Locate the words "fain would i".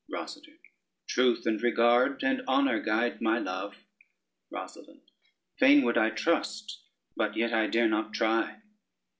5.59-6.09